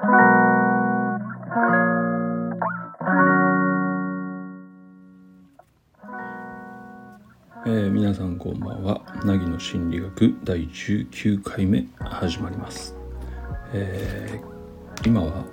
[0.00, 9.02] えー、皆さんこんばんは。
[9.26, 12.96] 凪の心理学第19回目始まります、
[13.74, 15.44] えー、今は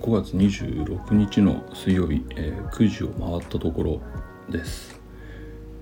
[0.00, 4.00] 5月26日の水曜日、えー、9時を回ったところ
[4.50, 5.00] です、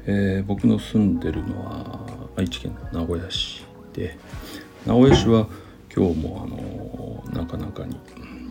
[0.07, 3.64] え僕の住んでるのは愛知県名古屋市
[3.95, 4.19] で
[4.87, 5.49] 名古屋市は
[5.95, 6.82] 今日もあの
[7.33, 7.99] なかなかに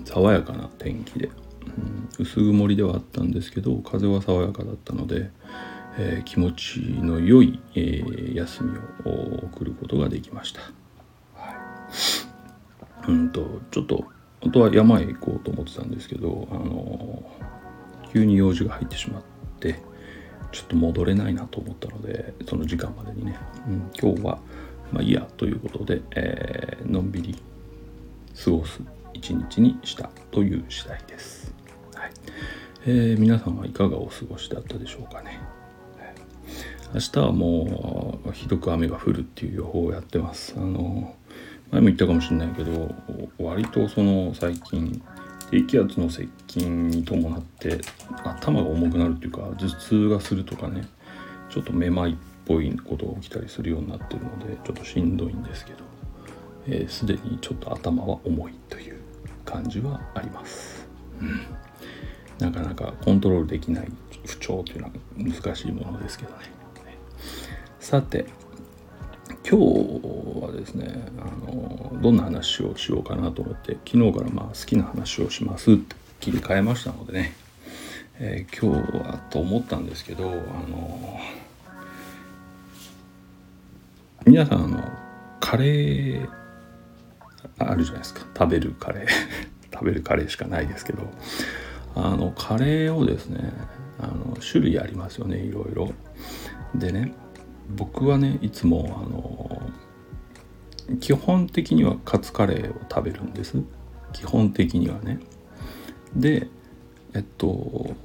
[0.05, 5.29] 爽やかな天気で、うん、薄曇りではあったんですけど風は爽やかだったので
[5.97, 10.61] えー、気持ちの良い、えー、休みを送ることができました。
[11.35, 11.51] は
[13.07, 14.05] い、うんとちょっと
[14.41, 17.23] 本当は山へ行こうと思ってたんですけど、あの
[18.13, 19.23] 急に用事が入ってしまっ
[19.59, 19.79] て
[20.51, 24.39] ちょっと戻れないなと思ったのでその時間までにね、うん、今日は
[24.91, 27.41] まあいいやということで、えー、のんびり
[28.43, 28.81] 過ごす
[29.13, 31.53] 一日にしたという次第です。
[31.95, 32.11] はい
[32.85, 35.39] えー、皆さんはいかがお過ごしだったでしょうかね。
[36.93, 41.15] 明日はもうひどく雨が降るっていう予報をやってますあの
[41.71, 42.93] 前も言ったかもしれないけど
[43.39, 45.01] 割とその最近
[45.51, 47.79] 低気圧の接近に伴って
[48.25, 50.85] 頭が重くなるっていうか頭痛がするとかね
[51.49, 55.79] ちょっとめまいっぽいことが起きたりするようになってるのでちょっとしんどいんですけど
[56.87, 58.99] すで、にちょっと頭は重いという
[59.45, 60.87] 感じはあります、
[61.19, 61.41] うん、
[62.39, 63.91] なかなかコントロールできない
[64.25, 66.61] 不調というのは難しいものですけどね。
[67.79, 68.25] さて
[69.43, 77.33] 今日はですねあのどんな話をしようかなと思って昨日からまあ好きな話をしますって切り替えましたのでね、
[78.19, 80.29] えー、今日はと思ったんですけどあ
[80.69, 81.19] の
[84.25, 84.89] 皆さんあの
[85.39, 86.40] カレー
[87.69, 88.21] あるじゃないですか。
[88.37, 89.07] 食べるカレー。
[89.73, 91.03] 食べるカレーしかないですけど。
[91.95, 93.51] あのカレーをですね
[93.99, 95.91] あの種類ありますよねいろいろ。
[96.73, 97.13] でね
[97.75, 99.61] 僕はねいつもあの
[100.99, 103.57] 基本的にはカツカレーを食べるんです。
[104.13, 105.19] 基本的にはね。
[106.15, 106.47] で
[107.13, 107.95] えっと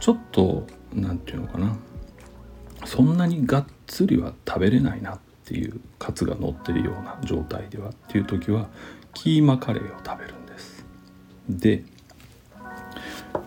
[0.00, 1.76] ちょっと何て言うのかな。
[2.84, 5.14] そんなにがっつりは食べれないな。
[5.14, 8.68] っていうカツが乗ってるような状態ではっていう時は
[9.12, 10.84] キーマカレーを食べるんです
[11.48, 11.84] で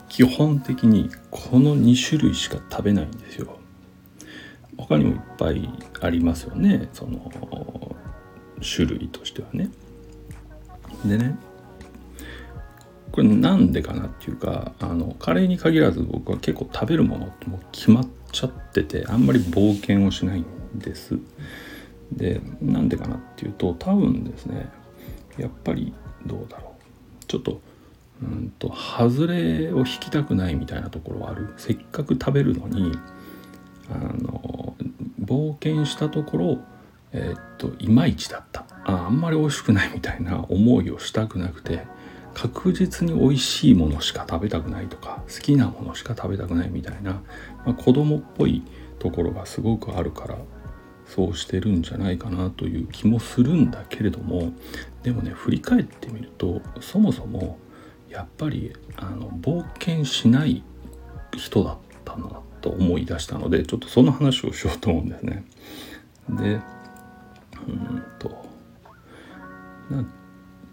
[0.09, 3.57] 基本的にこの2種類しか食べないんですよ
[4.77, 5.69] 他にもいっぱい
[6.01, 7.31] ありますよねその
[8.61, 9.69] 種類としてはね。
[11.05, 11.35] でね
[13.11, 21.17] これなんでかなっていうかあのカレーに限らず僕は結構食べるものってもう決まっちゃっててあんまり冒険をしないんです。
[22.11, 24.69] でなんでかなっていうと多分ですね
[25.37, 25.93] やっぱり
[26.25, 26.73] どうだろ
[27.21, 27.25] う。
[27.25, 27.61] ちょっと
[28.21, 31.53] うんと外れを引きたくないみたいなところはある。
[31.57, 32.91] せっかく食べるのに
[33.89, 34.75] あの
[35.23, 36.57] 冒険したところ
[37.13, 38.65] え、っといまいちだった。
[38.85, 41.85] ああんまり美味しくないみたいな思いをしたくなくて
[42.33, 47.21] 確実に美味しいものしか食べたくないとか好きなものしか食べたくないみたいな、
[47.65, 48.63] まあ、子供っぽい
[48.99, 50.37] ところがすごくあるから
[51.07, 54.51] そうしてるんじゃないかなという気もするんだけれども
[55.03, 57.57] でもね振り返ってみるとそもそも
[58.09, 60.63] やっぱりあの冒険しない
[61.35, 65.43] 人だったなと思い出したのでちょっとその話をしようと思うんですね。
[66.29, 66.59] で
[67.67, 68.47] うんと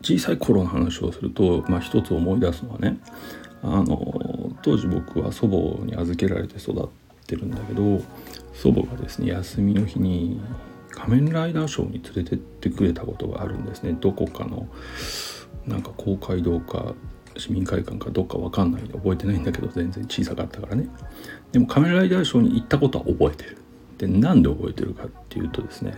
[0.02, 2.98] 小さい頃の話をすると、まあ、一つ思い出すのはね
[3.62, 6.88] あの当時僕は祖母に預けられて育っ
[7.26, 8.02] てるんだけど
[8.52, 10.40] 祖母がですね休みの日に
[10.90, 13.96] 仮面ライダーショーに連れてってくれたことがあるんですね。
[14.00, 14.68] どこかの
[15.66, 16.94] なんか公会堂か
[17.36, 20.88] 市民会館かどっか分かんないんで覚えてないんだけど全然小さかったからね。
[21.52, 23.58] でも仮面ライダーショーに行ったことは覚えてる。
[23.98, 25.94] でなんで覚えてるかっていうとですね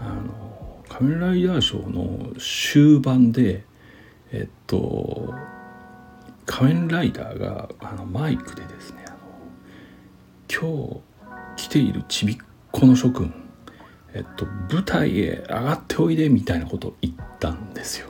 [0.00, 3.64] あの仮面ライダーショーの終盤で
[4.32, 5.32] えっと
[6.46, 9.01] 仮面ライダーがあのマイクでですね
[10.52, 11.00] 今
[11.56, 12.36] 日来ているちびっ
[12.70, 13.32] この諸君
[14.12, 18.08] えっと舞台へ上がっておいでみたいなことを言ったんですよ。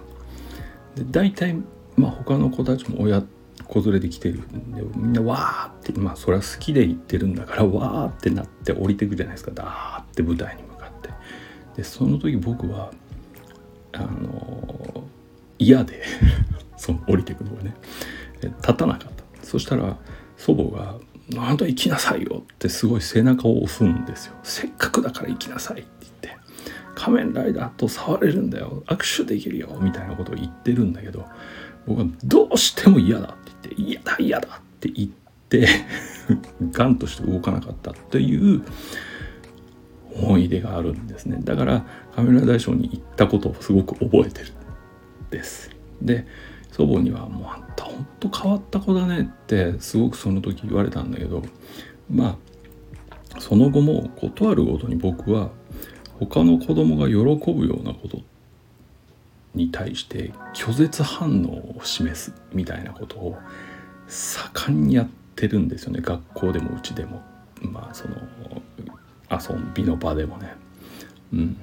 [0.96, 1.56] で大体
[1.96, 3.22] まあ他の子たちも親
[3.64, 9.52] 子連れで来てるんでみんなわーってまあそれは好きで行ってるんだからわーってなって降りてくじゃないですか。
[9.54, 11.10] ダーって舞台に向かって。
[11.76, 12.90] でその時僕は
[13.92, 15.04] あの
[15.60, 16.02] 嫌で
[16.76, 17.76] その降りてくのがね
[18.42, 19.46] 立たなかった。
[19.46, 19.96] そしたら
[20.36, 20.96] 祖母が
[21.34, 26.36] 「なんと行きなさいよ」ってすごい背中を押すんですよせっかくだから行きなさいって言って
[26.94, 31.26] 仮面ライダーと触れるんだよ握手できるよみたいなことを言ってるんだけど
[31.86, 35.08] 僕はどうしても嫌だって言って嫌だ嫌だって言っ
[35.48, 35.68] て
[36.70, 38.62] ガンとして動かなかったっていう
[40.14, 41.38] 思い出があるんですね。
[41.42, 44.52] だから仮面ライダーショーに行ったことをすごく覚えてる
[45.30, 45.70] です。
[46.00, 46.26] で
[46.72, 51.42] 祖母には「もうあんたほんと変わった子だね」ってすごくその時言われたんだけど
[52.10, 52.36] ま
[53.34, 55.50] あその後も事あるごとに僕は
[56.18, 57.14] 他の子供が喜
[57.52, 58.18] ぶようなこと
[59.54, 63.38] に対して拒絶反応を示すみたいなことを
[64.08, 66.00] 盛んにやってるんですよね。
[66.00, 67.22] 学校でもうちでも。
[67.62, 68.16] まあその
[69.30, 70.54] 遊びの場でもね。
[71.32, 71.56] うん。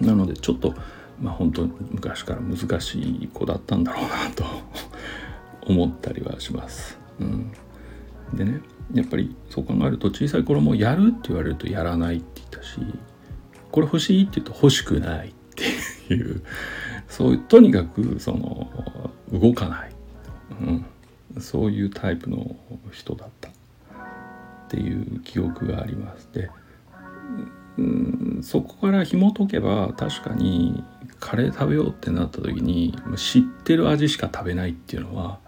[0.00, 0.74] なのでちょっと
[1.22, 4.44] まあ本当に昔から難しい子だったんだろうなと
[5.66, 7.52] 思ったりはします、うん、
[8.34, 8.60] でね
[8.92, 12.80] やっぱりそう考えると小さい頃もやるって言われるとやらないって言ったし
[13.70, 15.32] これ欲しいって言うと欲しくないっ
[16.08, 16.42] ていう
[17.08, 18.70] そういうとにかくその
[19.32, 19.92] 動かない、
[21.34, 22.56] うん、そういうタイプの
[22.90, 23.52] 人だったっ
[24.68, 26.30] ていう記憶があります。
[26.32, 26.50] で、
[27.76, 30.82] うん、そこから紐解けば確かに
[31.22, 35.38] カレー食べようってなった時に知ってる味しか食べないっていうのは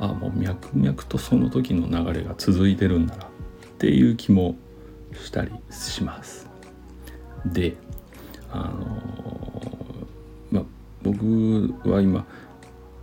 [0.00, 3.28] あもう脈々とその時の流れが続いてるんだなっ
[3.78, 4.56] ていう気も
[5.14, 6.48] したりします。
[7.46, 7.76] で
[8.50, 9.00] あの
[10.50, 10.62] まあ
[11.02, 12.26] 僕は今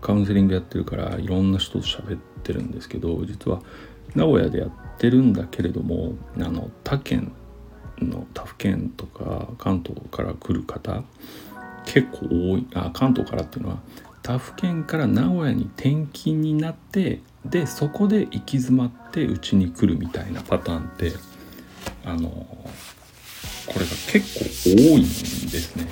[0.01, 3.61] カウンセリングやってるからいろんな人と喋ってるんですけど実は
[4.13, 7.31] 名古屋でやってるんだけれどもあの他県
[8.01, 11.03] の他府県とか関東から来る方
[11.91, 13.79] 結構多いあ関東からっていうのは
[14.21, 21.13] 他府県から名古屋に転勤になってでそこで行き詰まってうちに来るみたいなパターンって
[22.05, 25.87] あのこれが結構多いんですね。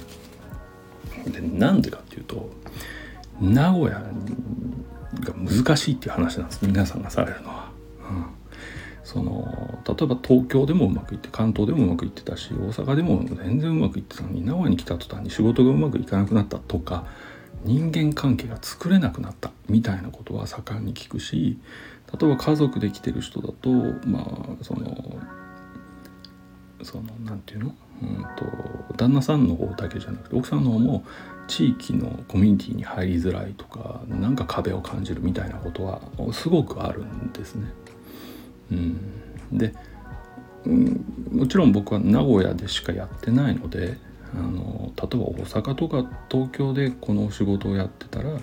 [1.32, 2.50] でなんでかっていうと
[3.42, 4.02] 名古屋
[5.20, 7.72] が難しいっていう話なんです皆さんがされるのは。
[8.10, 8.37] うん
[9.08, 17.06] その例えば東京でもうまくいって関東でもうまくいってたし大阪でも全然うまくいってたのに名古屋に来た途端に仕事がうまくいかなくなったとか
[17.64, 21.58] 人間関係が作れなくなったみたいなことは盛んに聞くし
[22.20, 23.70] 例えば家族で来てる人だと
[24.06, 24.20] ま
[24.62, 25.22] あその
[26.84, 27.76] その何て言うの？
[28.02, 31.06] うんと旦那さんの方だけじゃなくて奥さんの方も
[31.48, 36.02] 地域のコミュニティに入りづらいとか何か壁を感じるみたいなことは
[36.34, 37.72] すごくあるんですね。
[38.72, 39.74] うん、で、
[40.66, 43.98] うん、もちろん僕は名古屋でしかやってないので
[44.34, 48.40] あの例えば大阪とか東京でこの仕事をやってたら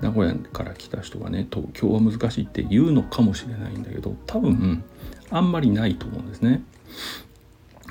[0.00, 4.84] 名古屋から来た人がね東京は難しいって言うのかもしれないんだけど多分
[5.30, 6.62] あんまりないと思うんですね。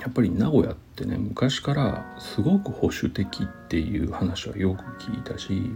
[0.01, 5.71] やっぱり名古屋ってね昔からすごく保守的っていう話はよく聞いたし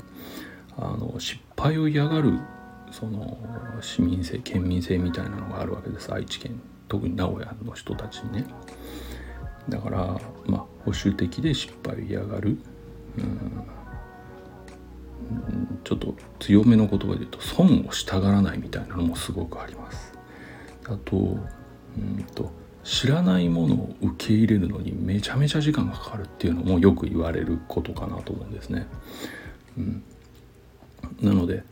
[0.77, 2.37] あの失敗を嫌がる
[2.91, 3.37] その
[3.81, 6.13] 市民性県民性みたいなのがあるわけです。
[6.13, 8.45] 愛知県特に名古屋の人たちにね。
[9.67, 12.57] だからまあ保守的で失敗を嫌がる。
[13.17, 13.63] うん。
[15.83, 20.13] ちょっと強めの言葉で言うと損をしたがらないみたいなのもすごくあります。
[20.85, 22.51] あとうんと
[22.83, 28.87] 知らないものを受け入れるのにめちゃめちゃ時間がかかるっていうのもよく言われることかなと思うんですね。
[29.77, 30.03] うん、
[31.21, 31.63] なので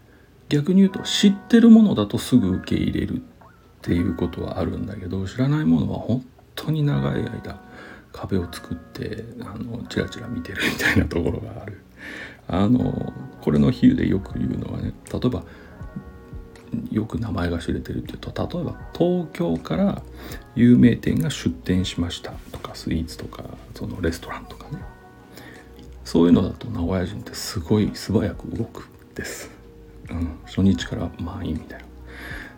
[0.50, 3.20] 逆に言うと知ってるものだとすぐ受け入れるっ
[3.82, 6.26] ていうことはあるんだけど知らないものは本
[6.56, 7.62] 当に長い間
[8.12, 11.82] 壁を作ってあのチラチラ見てるみたいなところがある。
[12.48, 15.44] あのこれの比喩でよく言うのはね例えば
[16.92, 20.02] よく名前が知れてるっていうと例えば東京から
[20.56, 23.44] 有名店が出店しましたとかスイーツとか
[23.76, 24.82] そのレストランとかね
[26.04, 29.57] そういうのだと名古屋人ってすごい素早く動くです。
[30.58, 31.86] 初日から満員みたいな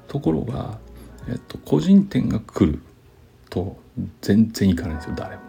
[0.07, 0.79] ところが、
[1.27, 2.81] えっと、個人店が来る
[3.49, 3.77] と
[4.21, 5.41] 全然行かないんですよ誰も、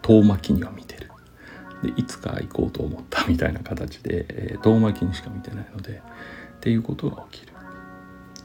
[0.00, 1.10] 遠巻きには見てる。
[1.82, 6.00] でいつか行こうと思ったみたいな形で、えー、遠巻きにしか見てないので
[6.56, 7.52] っていうことが起きる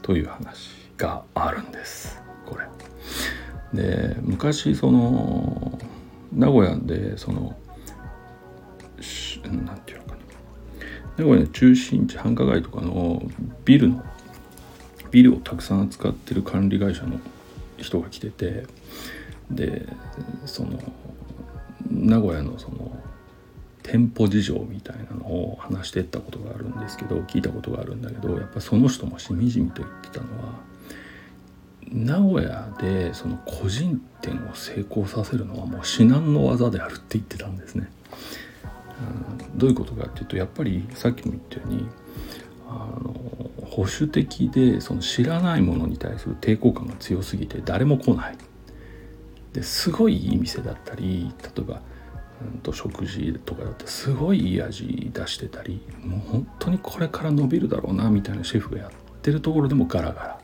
[0.02, 2.20] という話があるんです。
[2.44, 2.66] これ。
[3.72, 5.78] で昔その
[6.32, 7.56] 名古屋でその
[9.44, 10.01] 何て言うの？
[11.16, 13.22] かな名古屋の中心地繁華街とかの
[13.64, 14.04] ビルの
[15.10, 17.20] ビルをたくさん扱ってる管理会社の
[17.76, 18.66] 人が来てて
[19.50, 19.86] で
[20.46, 20.78] その
[21.90, 22.96] 名古屋のその
[23.82, 30.60] 店舗事情みたいなのを話してったことがあるんですけど聞いたことがあるんだけどやっぱその人もしみじみと言ってたのは
[31.90, 37.90] 名古屋でその個人店を成功させるのはもう至難の技であるって言ってたんですね。
[39.54, 41.88] どういうことかっていうとやっぱりさっきも言ったように
[42.68, 42.72] あ
[43.02, 43.14] の
[43.66, 48.38] 保守的でその知らないものに対する抵抗感が強すぎて誰も来ない。
[49.52, 51.82] ですごいいい店だったり例えば、
[52.54, 60.38] うん、と食事とかだってすごいいい味出してたりもう本当にこれから伸びるだろうなみたいなシェフがやってるところでもガラガラ。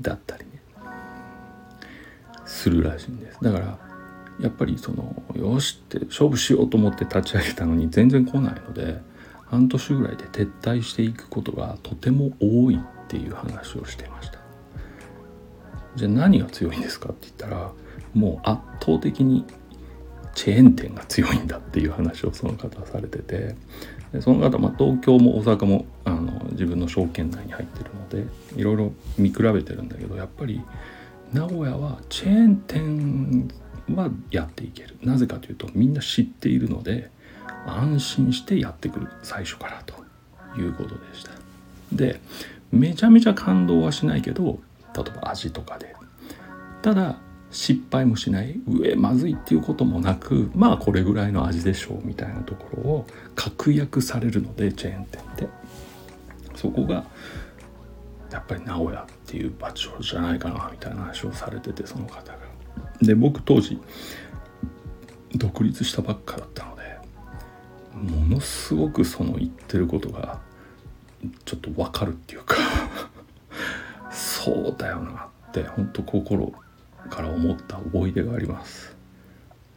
[0.00, 0.62] だったりね。
[2.44, 3.38] するらしいんです。
[3.42, 3.91] だから
[4.40, 9.00] やっぱりそのよしって勝負しようと思って立ち上げたのに全然来ないので
[9.46, 14.38] 半年ぐらいで撤退していくことがとても多いっていう話をしてました。
[15.94, 17.72] じゃあ何が強いんですかって言ったら
[18.14, 19.44] もう圧倒的に
[20.34, 23.54] チェーン店が強いんだっていう話をその方はされてて
[24.12, 30.62] でその方、まあ、東京も大阪もあの自分の証券内に入ってるのでいろいろ見比べてるんだけどやっぱり
[31.32, 33.48] 名古屋はチェーン店
[33.94, 34.96] はやっていける。
[35.02, 37.10] なぜかというとみんな知っているので
[37.66, 39.08] 安心してやってくる。
[39.22, 39.94] 最初からと
[40.60, 41.30] いうことでした。
[41.92, 42.20] で
[42.70, 44.60] めちゃめちゃ感動はしないけど
[44.94, 45.94] 例えば味とかで。
[46.82, 47.18] ただ
[47.50, 48.60] 失敗もしない。
[48.66, 55.48] 上まずいっていうこともなくまあこれぐらいの味でしょうみたいなところを確約されるのでチェーン店って。
[56.54, 57.04] そこが
[58.30, 62.51] やっぱり名古屋っていう場所じゃないかなみたいな話をされててその方が。
[63.02, 63.78] で僕当時
[65.34, 66.82] 独立したばっかだったので
[67.94, 70.40] ものすごくその言ってることが
[71.44, 72.56] ちょっと分かるっていうか
[74.10, 76.52] そうだよなって本当心
[77.10, 78.96] から思った思い出があります。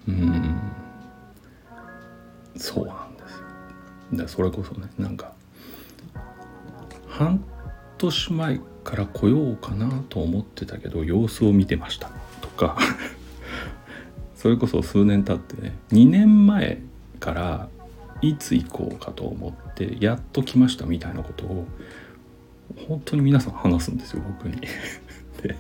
[0.07, 0.59] うん。
[2.55, 3.37] そうなんです
[4.13, 4.23] よ。
[4.23, 5.33] でそれこそねなんか
[7.07, 7.43] 半
[7.97, 12.11] 年前から来ようかなと思ってたけど様子を見てました。
[12.55, 12.77] か
[14.35, 16.79] それこそ数年経ってね2年前
[17.19, 17.69] から
[18.21, 21.67] いつ行こうかと思ってやっと来ましたみたいなことを
[22.87, 24.61] 本当に皆さん話すんですよ僕に。
[25.41, 25.55] で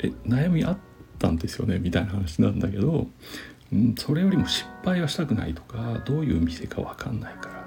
[0.00, 0.78] え悩みあっ
[1.18, 3.08] たんですよねみたいな話なんだけど、
[3.72, 7.62] うん、それよりも失敗はしたくないとかどういう店か分かんないから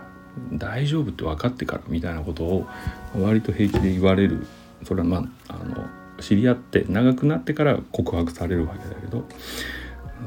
[0.54, 2.68] 大丈夫って分かってからみたいなことを
[3.18, 4.46] 割と平気で言われる
[4.84, 5.88] それはまああの
[6.20, 9.26] 知り合って長くなってから告白されるわけだけど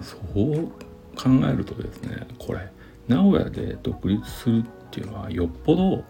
[0.02, 0.68] そう
[1.16, 2.68] 考えるとですねこれ
[3.08, 6.04] 名古屋で独立するっていうのはよっぽど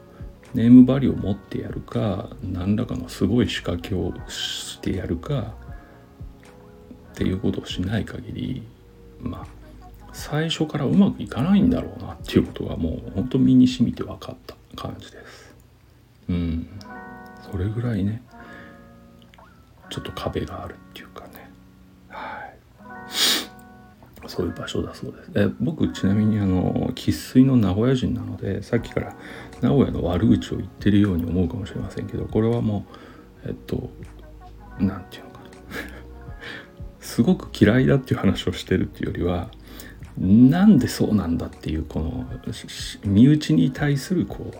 [0.54, 5.54] ネームバリューを持ってやるか何らかのすごい仕掛けをしてやるか
[7.12, 8.62] っていうことをしない限り
[9.20, 9.58] まあ
[10.12, 15.54] 最初からうまくいかないんだろうなっていうことがもう本当身に染みて分かった感じです。
[16.28, 16.68] うん、
[17.50, 18.23] それぐらいね
[19.90, 21.50] ちょっと壁があるっていうかね。
[22.09, 22.59] はい。
[24.26, 25.30] そういう場所だそうです。
[25.35, 29.16] え僕ちなみにあの生粋の名古屋人なのでさっきから
[29.62, 32.85] 名古屋の悪口を言ってるように思うかもしれませんけどこれはも
[33.45, 33.90] うえっと
[34.78, 35.49] 何て言うのかな。
[37.00, 39.50] すごく嫌いだっていう話をしてるっていうよりは
[40.18, 42.26] なんでそうなんだっていうこの
[43.04, 44.52] 身内に対するこ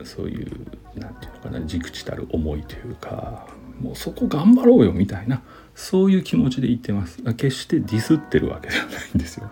[0.00, 0.50] うそういう
[0.94, 3.46] 何て言うのかな軸地たる思いというか
[3.80, 5.42] もうそこ頑張ろうよみたいな
[5.74, 7.22] そういう気持ちで言ってます。
[7.34, 9.50] 決してディスってるわけではないんですよ。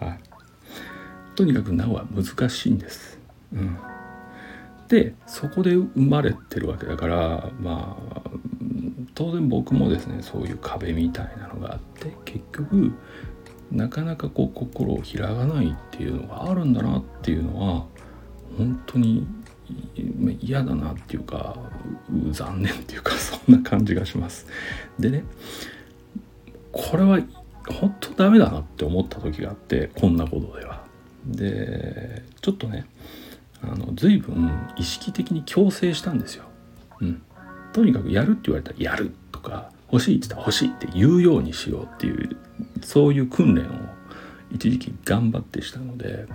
[0.00, 0.20] はい。
[1.34, 3.18] とにかくなおは難しいんです。
[3.52, 3.78] うん。
[4.88, 8.30] でそこで生まれてるわけだからまあ
[9.14, 12.92] 当然僕もですねそういう壁みたいなのがあって結局
[13.70, 17.86] なかなかこう心を開かないっていうのがあるんだなっていうのは
[18.58, 19.26] 本当に
[20.40, 21.56] 嫌だなっていうか
[22.30, 24.46] 残念っていうか そんな感じがします。
[24.98, 25.24] でね
[26.72, 27.20] これは
[27.68, 30.82] 本当ダメだなって思った時があってこんなことでは。
[31.26, 32.86] でちょっとね
[33.62, 36.44] あの随分意識的に強制したんですよ。
[37.00, 37.22] うん、
[37.72, 42.36] とにかくやるって言われたらやるとか欲しいって言ったら欲しいって言うようにしようっていう
[42.82, 43.66] そういう訓練を
[44.50, 46.26] 一時期頑張ってしたので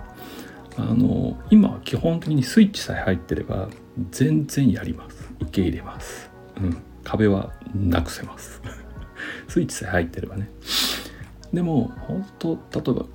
[0.78, 3.68] あの今は基本的にスイッチさえ入ってれば
[4.12, 5.28] 全然やります。
[5.40, 8.62] 受け入れます、うん、壁はなくせます。
[9.48, 10.48] スイッチさえ入ってればね。
[11.52, 13.06] でも本当例えば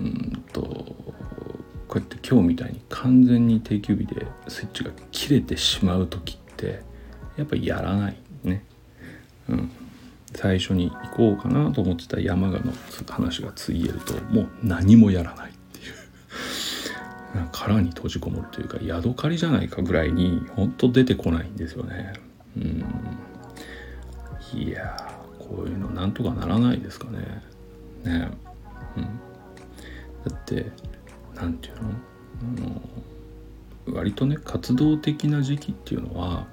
[0.00, 6.80] うんとこうやって今日みたいに完全に定休日でスイッチが切れてしまう時って
[7.36, 8.64] やっぱりやらないね。
[9.50, 9.70] うん。
[10.34, 12.72] 最初に行こうかなと思ってた山鹿の
[13.08, 15.52] 話がついえるともう何もやらない。
[17.52, 22.12] 殻に閉じこもるというかヤドカリじゃないかぐらいにほんと出てこないんですよね。
[22.56, 22.84] うん。
[24.52, 24.96] いや
[25.38, 27.18] こういうのなんとかならないですかね。
[28.04, 28.30] ね。
[28.96, 29.04] うん。
[29.04, 30.70] だって
[31.34, 31.90] 何て言うの？
[33.86, 36.46] あの割とね活動的な時期っていうのは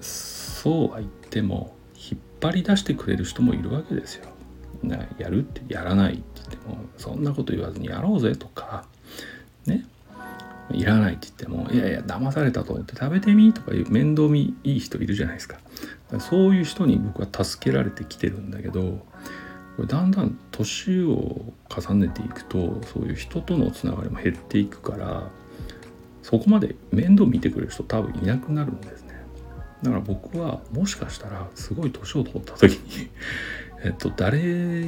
[0.00, 4.26] そうは言っても引っ張り出してくれる人もいるわけですよ。
[4.82, 8.86] ね、やるってやらないって言ってもそんなこと言わずにやろうぜとか
[10.72, 15.58] いらないって言ってもいやいや騙されたと思って食べてみとかいう面倒見いい人いるじゃないですか。
[16.18, 18.80] そういう人に僕は助けられてきてるんだけど
[19.76, 25.30] これだんだん年を重ねていくとそういう人とのつながりも減っていくから
[26.22, 29.14] そこまで面倒見てくれる人多分いなくなるんですね。
[29.82, 33.08] だから僕はもしかしたらすごい年を取った時に
[33.82, 34.38] えっと、誰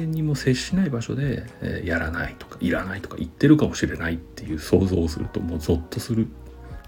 [0.05, 6.27] にも接しない場所で、えー、やらないとかいらないとか言ってるかもしれないっていう想像をするともうゾッとする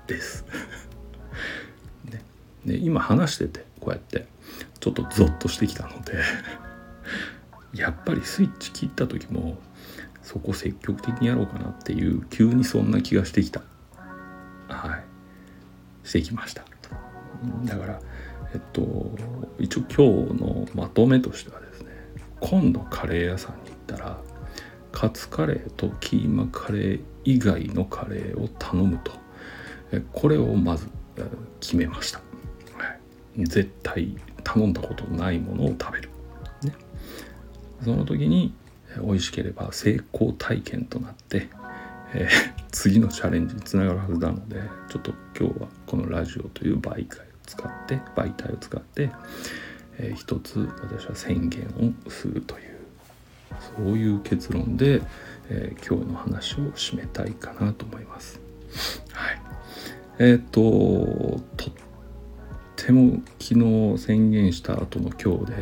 [0.06, 0.46] です。
[2.06, 2.22] ね、
[2.66, 4.28] で今話しててこうやって
[4.80, 6.22] ちょっとゾッとしてきたので
[7.74, 9.58] やっぱりスイッチ切った時も
[10.22, 13.64] そこ積極的にやろうかなっていう急にそんな気がしてきた。
[14.68, 16.08] はい。
[16.08, 16.64] してきました。
[17.64, 18.00] だから
[18.54, 19.12] えっと
[19.58, 21.65] 一応今日のまとめとしては
[22.40, 24.18] 今度カレー屋さんに行ったら
[24.92, 29.12] カツカレーとキーマカレー以外のカレーを頼むと。
[30.14, 30.88] これをまず
[31.60, 32.24] 決めました、は
[33.38, 36.10] い、絶対頼んだことないものを食べる、
[36.64, 36.74] ね、
[37.84, 38.54] その時に
[39.02, 41.50] 美味しければ成功体験となって、
[42.14, 49.12] えー、次のチャレンジにつながるはずなのでちょっと今日はこのラジオという媒介を使って媒体を使って、
[49.98, 51.68] えー、一つ私は宣言
[52.06, 52.76] をするという
[53.78, 55.02] そういう結論で、
[55.50, 58.40] えー、今日の話を締めたいかなと思います。
[59.14, 59.42] はい、
[60.20, 60.62] えっ、と
[61.58, 61.74] とっ
[62.76, 65.54] ても昨日宣言した後の今日で、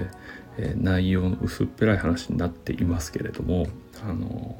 [0.57, 3.67] えー、内容の薄っぺらい話になっていますけれども
[4.03, 4.57] あの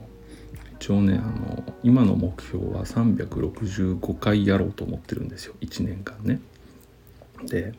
[0.79, 6.39] 一応ねあの今の目標は365回やろうと思ってるんですよ1年間ね。
[7.45, 7.73] で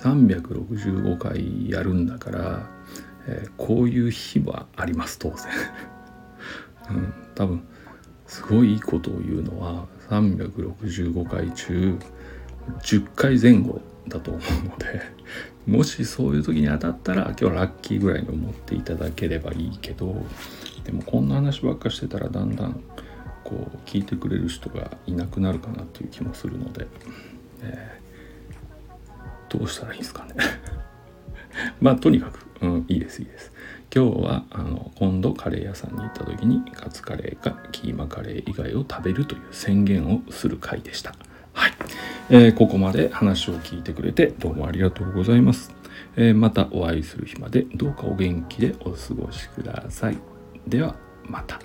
[0.00, 2.68] 365回やるんだから、
[3.26, 5.38] えー、こういう日はあります当然、
[6.90, 7.62] うん、多分
[8.26, 11.98] すごいいいことを言うのは365回中
[12.82, 15.02] 10回前後だと思うので
[15.66, 20.24] もしそういう時に当たったら今日はラッキーぐらいに思っていただければいいけど
[20.84, 22.80] でもこんな話ばっかしてたらだんだん
[23.44, 26.86] こう聞いてくれる人がいなくなるかなっていう気もするので、
[27.62, 28.00] え
[29.50, 30.34] どうしたらいいんですかね。
[31.80, 33.52] まあとにかく、うん、いいですいいです。
[33.94, 41.14] 今日はあの今度カレー屋さんに行った時にカツカレーかキーマカレー以外を食べるという宣言をする回でした。
[41.52, 41.72] はい、
[42.30, 45.74] えー、ここまで話を聞いてくれてどうもありがとうございます、
[46.16, 50.16] えー、またお会いする日までどうかお元気でお過ごしください。
[50.66, 50.94] では
[51.26, 51.58] また。